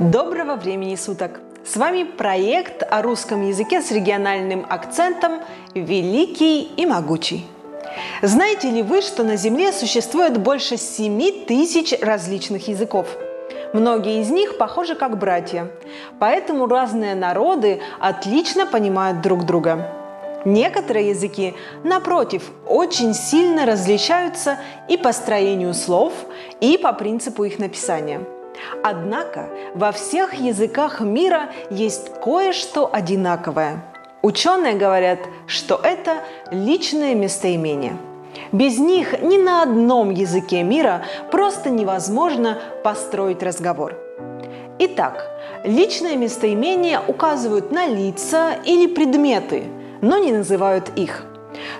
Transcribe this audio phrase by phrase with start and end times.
[0.00, 1.40] Доброго времени суток!
[1.62, 5.42] С вами проект о русском языке с региональным акцентом
[5.74, 7.44] «Великий и могучий».
[8.22, 13.14] Знаете ли вы, что на Земле существует больше 7 тысяч различных языков?
[13.74, 15.70] Многие из них похожи как братья,
[16.18, 19.86] поэтому разные народы отлично понимают друг друга.
[20.46, 21.52] Некоторые языки,
[21.84, 24.56] напротив, очень сильно различаются
[24.88, 26.14] и по строению слов,
[26.62, 28.22] и по принципу их написания–
[28.82, 33.84] Однако во всех языках мира есть кое-что одинаковое.
[34.22, 36.18] Ученые говорят, что это
[36.50, 37.96] личное местоимение.
[38.52, 43.96] Без них ни на одном языке мира просто невозможно построить разговор.
[44.78, 45.26] Итак,
[45.64, 49.64] личные местоимения указывают на лица или предметы,
[50.00, 51.24] но не называют их.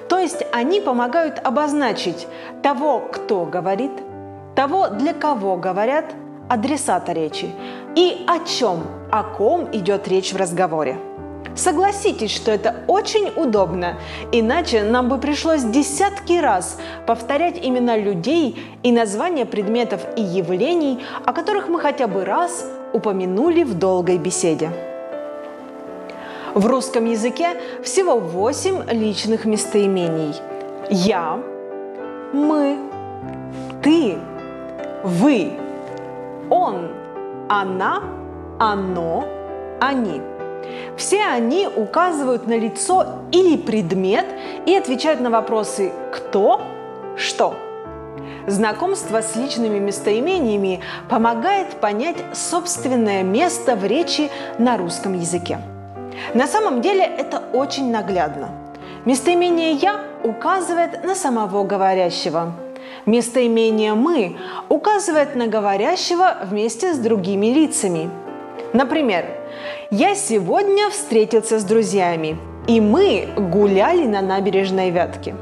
[0.08, 2.26] То есть они помогают обозначить
[2.62, 3.92] того, кто говорит,
[4.56, 6.06] того, для кого говорят–
[6.50, 7.48] адресата речи
[7.94, 10.98] и о чем, о ком идет речь в разговоре.
[11.54, 13.98] Согласитесь, что это очень удобно,
[14.32, 21.32] иначе нам бы пришлось десятки раз повторять имена людей и названия предметов и явлений, о
[21.32, 24.70] которых мы хотя бы раз упомянули в долгой беседе.
[26.54, 30.34] В русском языке всего восемь личных местоимений.
[30.88, 31.38] Я,
[32.32, 32.76] мы,
[33.82, 34.18] ты,
[35.04, 35.52] вы,
[36.50, 36.88] он,
[37.48, 38.02] она,
[38.58, 39.24] оно,
[39.80, 40.20] они.
[40.96, 44.26] Все они указывают на лицо или предмет
[44.66, 46.60] и отвечают на вопросы «кто?»,
[47.16, 47.54] «что?».
[48.46, 55.60] Знакомство с личными местоимениями помогает понять собственное место в речи на русском языке.
[56.34, 58.50] На самом деле это очень наглядно.
[59.04, 62.52] Местоимение «я» указывает на самого говорящего–
[63.06, 64.36] Местоимение «мы»
[64.68, 68.10] указывает на говорящего вместе с другими лицами.
[68.72, 69.24] Например,
[69.90, 75.34] «Я сегодня встретился с друзьями, и мы гуляли на набережной Вятки».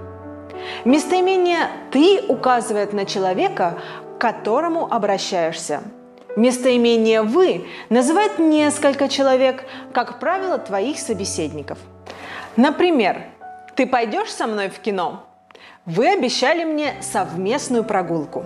[0.84, 3.78] Местоимение «ты» указывает на человека,
[4.16, 5.82] к которому обращаешься.
[6.36, 11.78] Местоимение «вы» называет несколько человек, как правило, твоих собеседников.
[12.56, 13.22] Например,
[13.74, 15.27] «Ты пойдешь со мной в кино?»
[15.88, 18.44] Вы обещали мне совместную прогулку.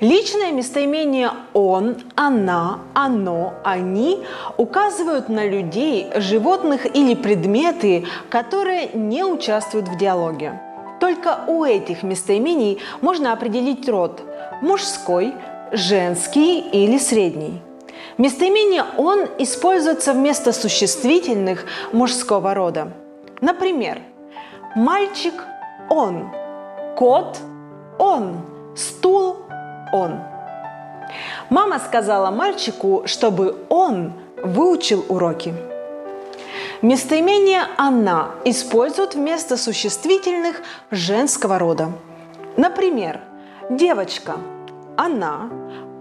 [0.00, 4.24] Личное местоимение «он», «она», «оно», «они»
[4.56, 10.60] указывают на людей, животных или предметы, которые не участвуют в диалоге.
[10.98, 14.20] Только у этих местоимений можно определить род–
[14.60, 15.32] мужской,
[15.70, 17.62] женский или средний.
[18.18, 22.92] Местоимение «он» используется вместо существительных мужского рода.
[23.40, 24.00] Например,
[24.74, 25.34] «мальчик–
[25.88, 26.39] он»,
[27.00, 27.38] Кот–
[27.98, 28.42] он,
[28.76, 29.36] стул–
[29.94, 30.20] он.
[31.48, 34.12] Мама сказала мальчику, чтобы он
[34.44, 35.54] выучил уроки.
[36.82, 40.60] Местоимение «она» используют вместо существительных
[40.90, 41.90] женского рода.
[42.58, 43.20] Например,
[43.70, 44.36] девочка–
[44.98, 45.48] она,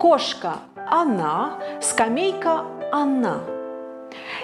[0.01, 3.38] кошка– она, скамейка– она.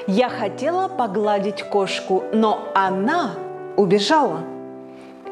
[0.07, 3.31] Я хотела погладить кошку, но она
[3.75, 4.39] убежала–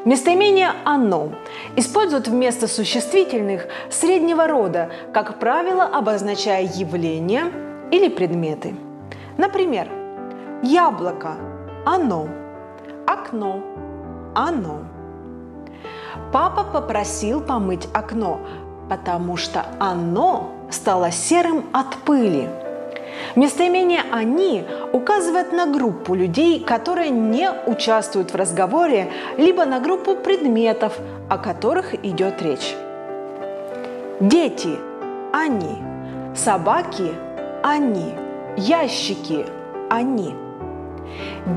[0.04, 1.30] Местоимение «оно»
[1.76, 7.50] используют вместо существительных среднего рода, как правило, обозначая явления
[7.90, 8.76] или предметы.
[9.38, 9.88] Например,
[10.62, 11.36] яблоко–
[11.86, 12.28] оно,
[13.06, 13.62] окно–
[14.34, 14.80] оно.
[16.32, 18.40] Папа попросил помыть окно,
[18.90, 22.50] потому что оно стало серым от пыли–
[23.36, 30.98] Местоимение «они» указывает на группу людей, которые не участвуют в разговоре, либо на группу предметов,
[31.28, 32.74] о которых идет речь.
[34.20, 34.78] Дети–
[35.32, 35.78] они.
[36.34, 37.12] Собаки–
[37.62, 38.14] они.
[38.56, 39.46] Ящики–
[39.90, 40.34] они.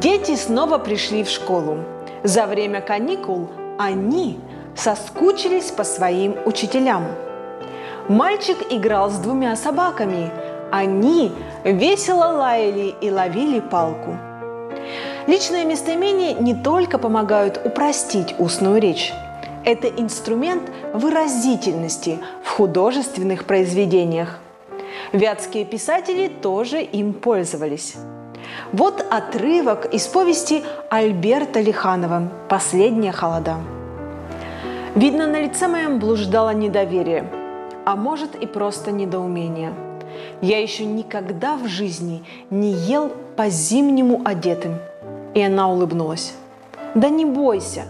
[0.02, 1.78] Дети снова пришли в школу.
[2.24, 4.40] За время каникул они
[4.76, 7.04] соскучились по своим учителям.
[8.10, 10.32] Мальчик играл с двумя собаками–
[10.72, 11.32] они
[11.72, 14.18] весело лаяли и ловили палку.
[15.28, 19.12] Личные местоимения не только помогают упростить устную речь.
[19.66, 24.40] Это инструмент выразительности в художественных произведениях.
[25.12, 27.96] Вятские писатели тоже им пользовались.
[28.72, 33.58] Вот отрывок из повести Альберта Лиханова «Последняя холода».
[34.96, 37.30] Видно, на лице моем блуждало недоверие,
[37.86, 39.74] а может и просто недоумение–
[40.42, 44.80] я еще никогда в жизни не ел по-зимнему одетым.
[45.34, 46.34] И она улыбнулась.
[46.96, 47.86] Да не бойся,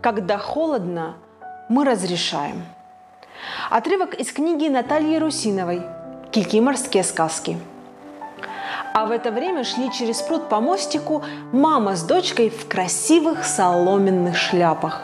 [0.00, 1.14] когда холодно,
[1.68, 2.62] мы разрешаем.
[3.70, 5.82] Отрывок из книги Натальи Русиновой
[6.30, 7.58] кикиморские сказки.
[8.92, 14.36] А в это время шли через пруд по мостику мама с дочкой в красивых соломенных
[14.36, 15.02] шляпах.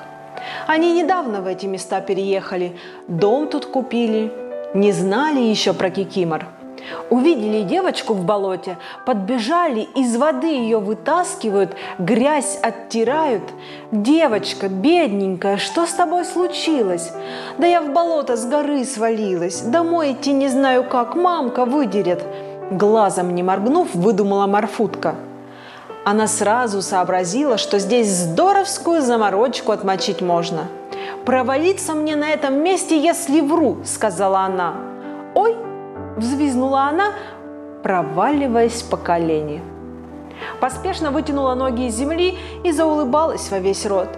[0.67, 2.77] Они недавно в эти места переехали,
[3.09, 4.33] дом тут купили,
[4.75, 6.47] не знали еще про кикимор–
[7.09, 13.43] Увидели девочку в болоте, подбежали, из воды ее вытаскивают, грязь оттирают.
[13.91, 17.13] «Девочка, бедненькая, что с тобой случилось?»
[17.59, 22.23] «Да я в болото с горы свалилась, домой идти не знаю как, мамка выдерет».
[22.71, 25.17] Глазом не моргнув, выдумала Марфутка.
[26.05, 30.69] Она сразу сообразила, что здесь здоровскую заморочку отмочить можно.
[31.25, 34.75] «Провалиться мне на этом месте, если вру»,— сказала она.
[35.35, 35.57] «Ой,
[36.21, 37.13] Взвизнула она,
[37.83, 39.63] проваливаясь по колени.
[40.61, 44.09] Поспешно вытянула ноги из земли и заулыбалась во весь рот.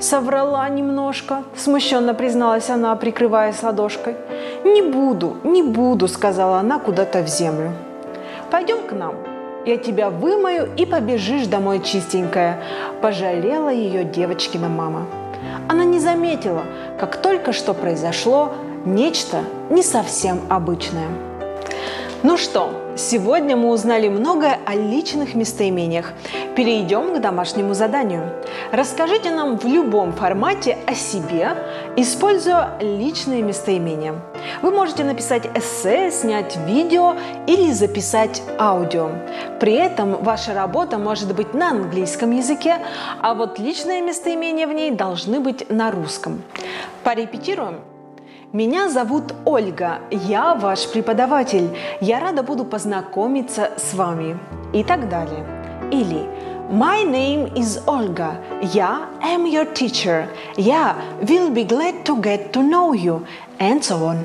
[0.00, 4.16] «Соврала немножко»,– смущенно призналась она, прикрываясь ладошкой.
[4.64, 7.72] «Не буду, не буду»,– сказала она куда-то в землю.
[8.50, 9.14] «Пойдем к нам,
[9.64, 12.58] я тебя вымою и побежишь домой чистенькая»,–
[13.00, 15.06] пожалела ее девочкина мама.
[15.68, 16.64] Она не заметила,
[16.98, 18.52] как только что произошло
[18.84, 21.08] нечто не совсем обычное.
[22.22, 26.12] Ну что, сегодня мы узнали многое о личных местоимениях.
[26.56, 28.30] Перейдем к домашнему заданию.
[28.72, 31.50] Расскажите нам в любом формате о себе,
[31.96, 34.14] используя личные местоимения.
[34.62, 37.14] Вы можете написать эссе, снять видео
[37.46, 39.10] или записать аудио.
[39.60, 42.78] При этом ваша работа может быть на английском языке,
[43.20, 46.42] а вот личные местоимения в ней должны быть на русском.
[47.02, 47.80] Порепетируем?
[48.54, 51.76] Меня зовут Ольга, я ваш преподаватель.
[52.00, 54.38] Я рада буду познакомиться с вами.
[54.72, 55.44] И так далее.
[55.90, 56.24] Или
[56.70, 58.36] My name is Olga.
[58.62, 60.28] Я am your teacher.
[60.56, 63.26] Я will be glad to get to know you.
[63.58, 64.18] And so on.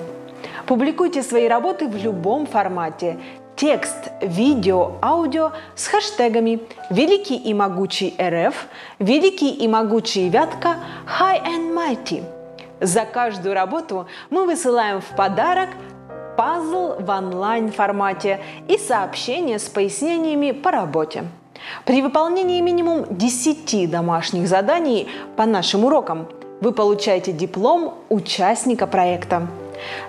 [0.68, 3.18] Публикуйте свои работы в любом формате.
[3.56, 6.60] Текст, видео, аудио с хэштегами
[6.92, 8.68] «Великий и могучий РФ»,
[9.00, 10.76] «Великий и могучий Вятка»,
[11.20, 12.39] «High and Mighty».
[12.82, 15.70] За каждую работу мы высылаем в подарок
[16.38, 18.40] пазл в онлайн-формате
[18.70, 21.26] и сообщение с пояснениями по работе.
[21.86, 26.30] При выполнении минимум 10 домашних заданий по нашим урокам
[26.62, 29.48] вы получаете диплом участника проекта.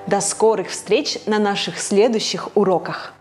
[0.06, 3.14] До скорых встреч на наших следующих уроках!